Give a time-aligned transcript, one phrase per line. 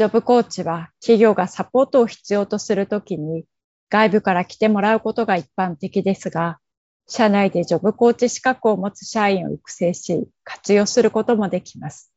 [0.00, 3.44] ジョブコーチは企業がサポートを必要とするときに
[3.90, 6.58] 外部から来てもらうことが一般的ですが、
[7.06, 12.10] 社内でジョブコーチ資格を持つ社員を育成し、活用することもできます。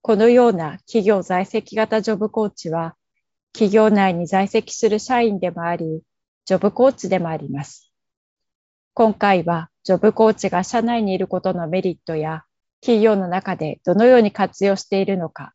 [0.00, 2.96] このような企業在籍型ジョブコーチは、
[3.52, 6.00] 企業内に在籍する社員でもあり、
[6.46, 7.92] ジョブコーチでもあります。
[8.94, 12.44] 今回は、ジョブコーチが社内にいることのメリットや、
[12.80, 15.52] 企業の中でどのように活用しているのか、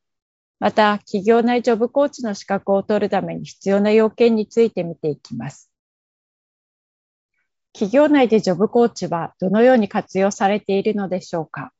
[0.63, 5.69] また企業内ジョブコーチの資格を取るために必要な要件について見ていきます。
[7.73, 11.73] 企業内でジョブコーチはどのように活用されているのでしょうか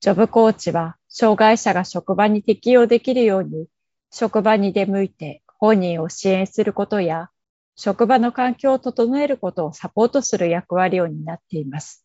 [0.00, 3.68] ジョブコーチは障害者が職場に適用できるように
[4.10, 7.30] 職場に出向いて本人を支援することや
[7.76, 12.04] 職場の環境を整えることをサポートする役割を担っています。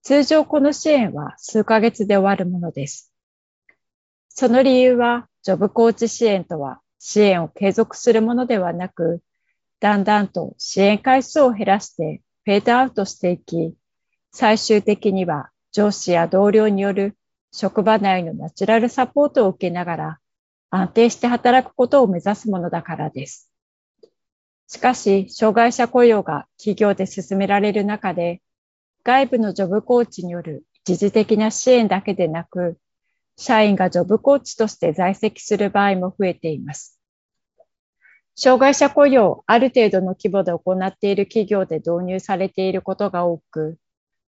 [0.00, 3.11] 通常この支援は数ヶ月で終わるものです。
[4.34, 9.20] その理由は、ジョブコーチ支援とは支援を継続するものではなく、
[9.78, 13.74] だんだんと支援回数を減らしてフェードアウトしていき、
[14.32, 17.14] 最終的には上司や同僚による
[17.52, 20.18] 職場内のナチュラルサポートを受けながら
[20.70, 23.50] 安定して働くことを目指すものだからです。
[24.66, 28.40] しかし、障害者雇用が企業で進められる中で、
[29.04, 32.78] 外部のジョブコーチによる一時的な支援だけでなく、
[33.36, 36.98] 社員がジョブコーチとして在籍する場合も増えています。
[38.34, 43.78] 障害者雇用をある程度の規模で行っている企業で導入されていることが多く、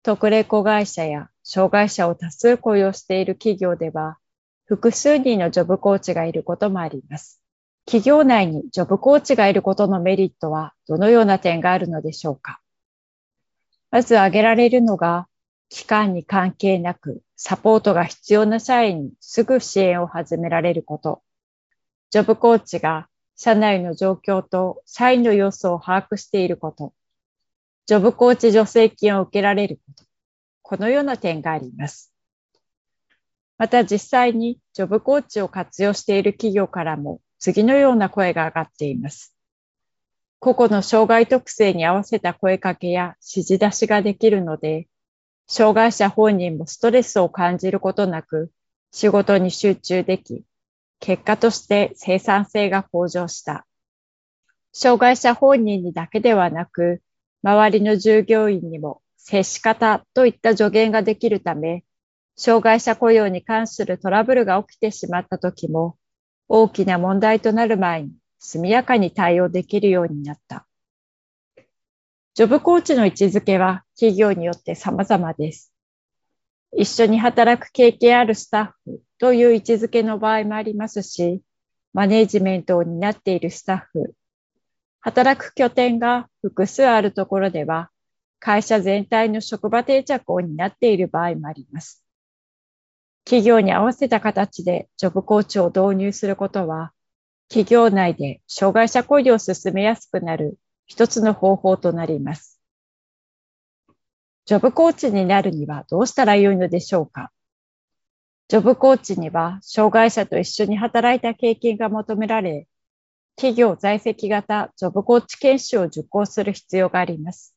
[0.02, 4.18] 特例子会社や障害者を多数雇用している企業では、
[4.66, 7.40] 複数人のジョブコーチがいることもあります。
[7.86, 12.62] 企業内にジョブコーチがいることのメリットはどのような点があるのでしょうか
[13.92, 15.28] まず挙げられるのが、
[15.70, 21.22] 期間に関係なくサポートが必要な社員にすぐ支援を始められること。
[22.10, 26.94] ジョブコーチが社内の状況と社員の様子を把握していること。
[27.86, 30.06] ジョブコーチ助成金を受けられること。
[30.62, 32.14] このような点があります。
[33.58, 39.36] また実際にジョブコーチを活用している企業からも次のような声が上がっています。
[40.40, 44.88] 個々の障害特性に合わせた声かけや指示出しができるので、
[45.48, 48.52] 障害者本人もストレスを感じることなく
[48.92, 50.44] 仕事に集中でき、
[51.00, 53.66] 結果として生産性が向上した。
[54.72, 57.02] 障害者本人にだけではなく、
[57.44, 61.84] 周りの従業員にも接し方といった助言ができるため、
[62.36, 65.98] 障害者雇用に関するトラブルが起きてしまった時も、
[66.48, 70.66] 大きな問題となる前に速やかに対応できるようになった。
[72.36, 75.72] ジョブコーチの位置づけは企業によって様々です。
[76.76, 81.44] 一緒に働く経験あるスタッフという位置づけの場合もありますし、
[81.94, 84.16] マネージメントを担っているスタッフ、
[85.02, 87.92] 働く拠点が複数あるところでは、
[88.40, 92.04] 会社全体の職場定着を担っている場合もあります。
[93.26, 96.94] 企業に合わせた形でジョブコーチを導入することは、
[97.50, 102.60] 企業内で障害者雇用を進めやすくなる一つの方法となります。
[104.46, 107.32] ジョブコーチになるにはどうしたらよいのでしょうか？
[108.50, 112.68] ジョブコーチには障害者と一緒に働いた経験が求められ、
[113.36, 117.56] 企業在籍型ジョブコーチ研修を受講する必要があります。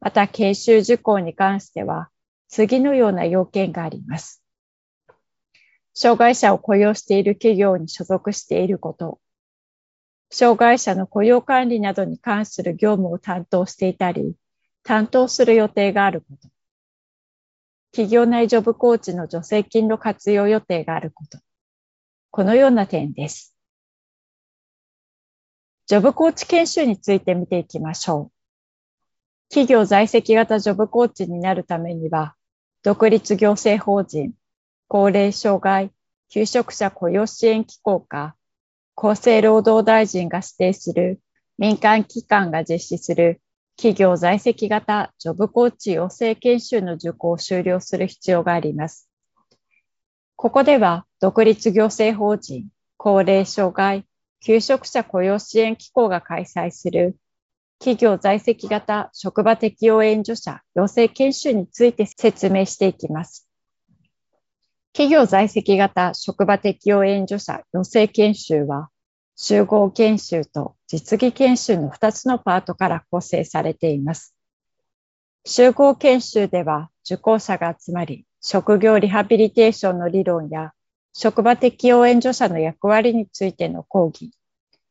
[0.00, 2.10] また研修受講に関しては
[2.48, 4.44] 次のような要件があります。
[5.94, 9.18] 障害者を雇用している企業に所属していること、
[10.32, 14.34] 障害者の雇用管理などに関する業務を担当していたり、
[14.82, 16.48] 担当する予定があること、
[17.92, 21.38] 企業内ジョブコーチの助成金の活用予定があること、
[22.30, 23.54] このような点です。
[25.86, 28.32] ジョブコーチ研修について見ていきましょう。
[29.50, 32.34] 企業在籍型ジョブコーチになるためには、
[32.82, 34.32] 独立行政法人、
[34.88, 35.92] 高齢障害、
[36.30, 38.34] 求職者雇用支援機構か、
[38.96, 41.20] 厚生労働大臣が指定する
[41.58, 43.40] 民間機関が実施する
[43.76, 49.08] 企業在籍型ジョブコーチ養成研修の受講を終了する必要があります。
[50.36, 54.04] ここでは独立行政法人、高齢障害、
[54.40, 57.16] 求職者雇用支援機構が開催する
[57.78, 63.48] 企業在籍型職場適用援助者養成研修について説明していきます。
[64.94, 68.90] 企業在籍型職場適用援助者養成研修は
[69.36, 74.34] 集合研修と実技研修の2つのパートから構成されています。
[75.46, 80.72] 集合研修では受講者が集まり、職業リハビリテーションの理論や
[81.14, 84.30] 職場適用援助者の役割についての講義、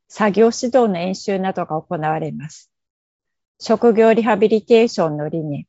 [0.08, 2.72] 作業指導の演習などが行われます。
[3.60, 5.66] 職業リハビリテーションの理念、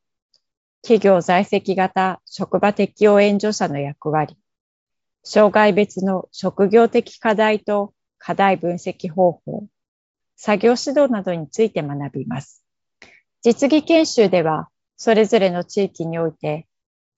[0.84, 4.38] 企業在籍型職場適用援助者の役割、
[5.24, 9.66] 障害別の職業的課題と課題分析方法、
[10.36, 12.66] 作業指導などについて学びます。
[13.42, 16.68] 実技研修では、それぞれの地域において、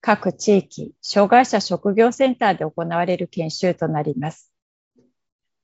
[0.00, 4.52] 各地域、障害者職業センターで行われる研修となります。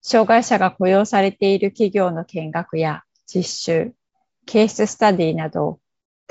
[0.00, 3.94] 障害者が雇用されている企業の見学や実習、
[4.44, 5.78] ケーススタディなど、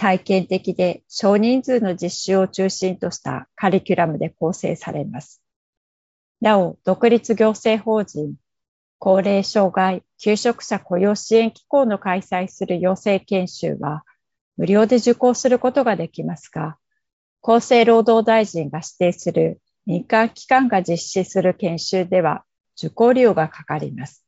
[0.01, 5.43] 体験的で少人数の実習を中心としたカリキュラムで構成されます。
[6.41, 8.33] なお、独立行政法人
[8.97, 14.03] 高齢障害、求職者雇用支援機構の開催する養成研修は
[14.57, 16.79] 無料で受講することができますが、
[17.43, 22.43] 厚生労働大臣が指定する民間機関が実施する研修では
[22.75, 24.25] 受講料がかかります。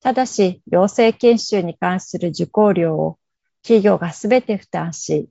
[0.00, 3.18] ただし、養成研修に関する受講料を
[3.64, 5.30] 企業がすべて負担し、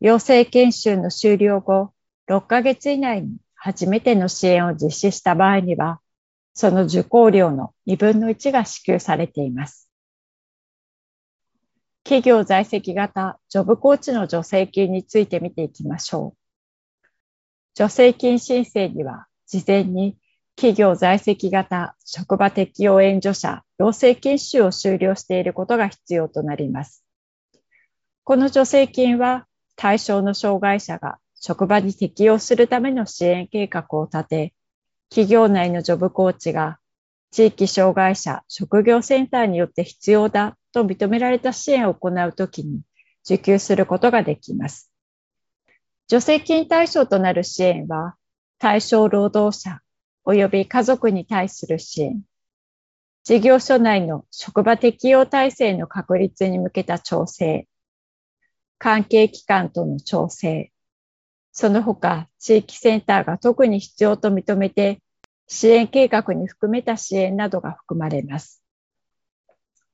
[0.00, 1.92] 養成研修の終了後、
[2.28, 6.00] 6ヶ月以内に初めての支援を実施した場合には、
[6.54, 9.88] その受講料の2分の1が支給されています。
[12.02, 17.06] 企業在籍型ジョブコーチの助成金について見ていきましょう。
[17.76, 20.18] 助成金申請には事前に
[20.56, 27.04] 企業在籍型職場適用援助者養成研修を終了していることが必要となります。
[28.24, 34.54] この助成金は対象の障害者が職場に適用するための支援計画を立て、
[35.08, 36.78] 企業内のジョブコーチが
[37.32, 42.82] 地域障害者職業センターによって必要だと認められた支援を行うときに
[43.24, 44.92] 受給することができます。
[46.08, 48.14] 助成金対象となる支援は
[48.60, 49.80] 対象労働者
[50.24, 52.22] 及び家族に対する支援、
[53.24, 57.66] 事業所内の職場適用体制の確立に向けた調整、
[58.82, 60.72] 関係機関との調整、
[61.52, 65.00] その他、地域センターが特に必要と認めて、
[65.46, 68.60] 支援計画に含めた支援などが含まれます。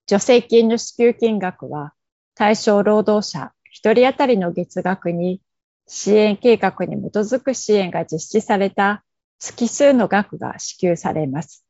[0.08, 1.92] 助成金の支給金額は、
[2.34, 5.42] 対象労働者1人当たりの月額に
[5.86, 9.04] 支援計画に基づく支援が実施された
[9.38, 11.62] 月数の額が支給されます。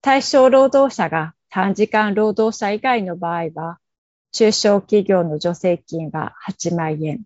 [0.00, 3.78] 対象労働者が短時間労働者以外の場合は、
[4.32, 7.20] 中小企業の助成金は8万円、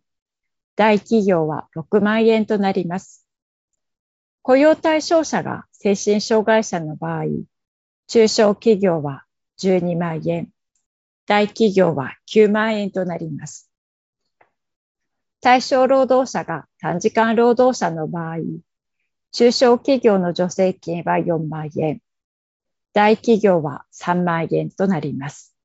[0.74, 3.24] 大企業は6万円となります。
[4.42, 7.24] 雇用対象者が精神障害者の場合、
[8.08, 9.24] 中小企業は
[9.58, 10.48] 12万円、
[11.26, 13.70] 大企業は9万円となります。
[15.40, 18.38] 対象労働者が短時間労働者の場合、
[19.30, 22.00] 中小企業の助成金は4万円、
[22.92, 25.55] 大企業は3万円となります。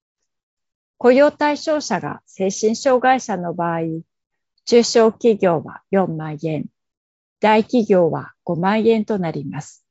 [1.01, 3.79] 雇用対象者が精神障害者の場合、
[4.65, 6.67] 中小企業は4万円、
[7.39, 9.83] 大企業は5万円となります。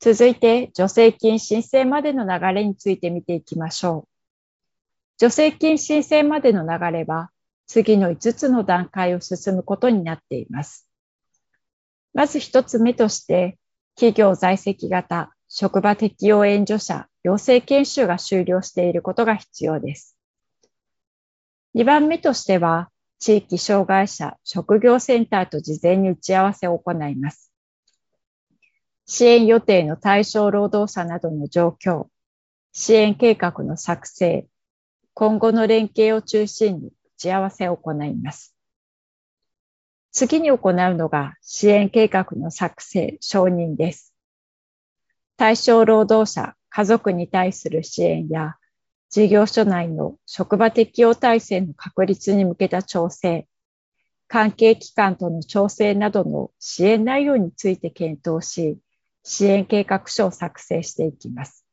[0.00, 5.20] 続いて、助成金申請までの流れについて見ていきましょう。
[5.20, 7.30] 助成金申請までの流れは、
[7.68, 10.88] 次の5つの段階を進むことになっています。
[12.14, 13.58] まず1つ目として、
[13.94, 20.16] 企業在籍型職場適用援助者養成研修が終了していることが必要です。
[21.74, 27.52] 2番目としては、地域障害者職業センターと事前に打ち合わせを行います。
[29.06, 32.06] 支援予定の対象労働者などの状況、
[32.72, 34.46] 支援計画の作成、
[35.14, 38.54] 今後の連携を中心に打ち合わせを行います。
[40.12, 44.14] 次に行うのが支援計画の作成、承認です。
[45.38, 48.56] 対象労働者、家族に対する支援や、
[49.08, 53.46] 事業所内の職場適用体制の確立に向けた調整、
[54.26, 58.80] 関係機関との調整などの支援内容について検討し、
[59.22, 61.64] 支援計画書を作成していきます。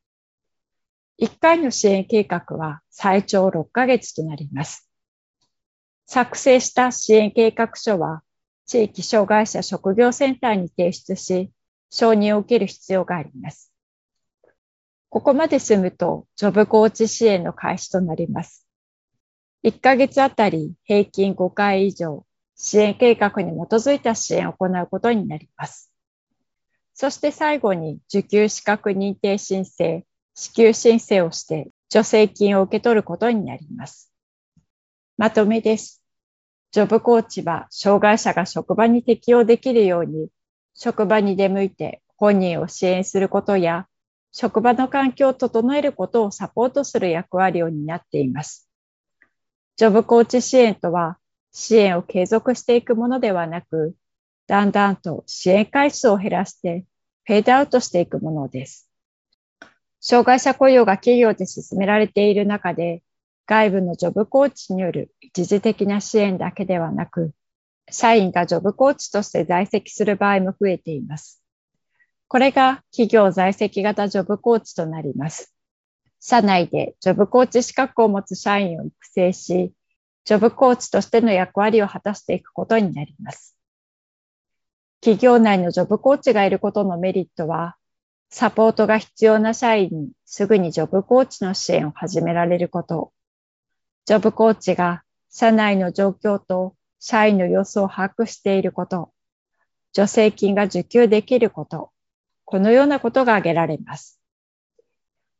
[1.20, 4.88] 1回の支援計画は最長6ヶ月となります。
[6.06, 8.22] 作成した支援計画書は、
[8.64, 11.50] 地域障害者職業センターに提出し、
[11.90, 13.72] 承認を受ける必要があります。
[15.08, 18.66] ここまで済むと、ジョブコーチ支援の開始となります。
[19.64, 25.92] 1ヶ月あたり平均5回以上、支援計画に基づいた支援を行うことになります。
[26.94, 34.12] そして最後に受給資格認定申請、支給申請をして助成金を受け取ることになります。
[35.18, 36.02] まとめです。
[36.72, 40.28] ジョブコーチは障害者が職場に適用できるように、
[40.76, 43.86] 職場に出向いて本人を支援することや、
[44.32, 48.68] 職場の環境を整えることをサポートする役割を担っています。
[49.76, 51.18] ジョブコーチ支援とは、
[51.52, 53.94] 支援を継続していくものではなく、
[54.46, 56.84] だんだんと支援回数を減らして
[57.24, 58.88] フェードアウトしていくものです。
[60.00, 63.02] 障害者雇用が企業で進められている中で、
[63.46, 67.32] 外部のジョブコーチによる一時的な支援だけではなく、
[67.90, 71.42] 社員がジョブコーチとして在籍する場合も増えています。
[72.28, 75.54] これが企業在籍型ジョブコーチとなります。
[76.20, 79.72] 社内でジョブコーチ資格を持つ社員を育成し、
[80.24, 83.56] ジョブコーチとしての役割を果たしていくことになります。
[85.00, 87.76] 企業内のジョブコーチがいることのメリットは、
[88.28, 93.12] サポートが必要な社員にすぐにジョブコーチの支援を始められること、
[94.04, 99.12] ジョブコーチが社内の状況と社員の様子を把握していること、
[99.94, 101.90] 助成金が受給できること、
[102.44, 104.20] このようなことが挙げられます。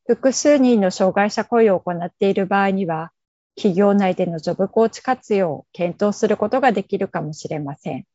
[0.07, 3.13] 複数人の障害者雇用を行っている場合には、
[3.57, 8.07] 企業内でのジョブコーチ活用を検討することができるかもしれません。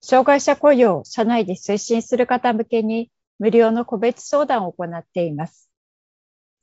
[0.00, 5.70] 障害者雇用を社内で推進する方向けに無料の個別相談を行っています。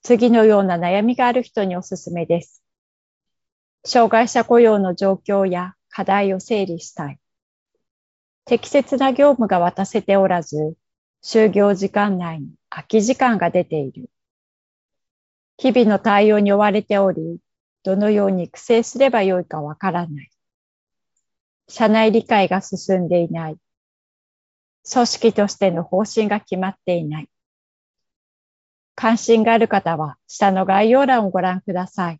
[0.03, 2.63] 次のような悩みがある人におすすめです。
[3.85, 7.19] 障害者雇用の状況や課題を整理したい。
[8.45, 10.75] 適切な業務が渡せておらず、
[11.23, 14.09] 就業時間内に空き時間が出ている。
[15.57, 17.39] 日々の対応に追われており、
[17.83, 20.29] どのように育成すればよいかわからない。
[21.67, 23.57] 社内理解が進んでいない。
[24.91, 27.29] 組織としての方針が決まっていない。
[28.95, 32.19] 関心がある方は下の概要欄をご覧ください。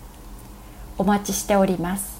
[0.97, 2.10] お待ちしております。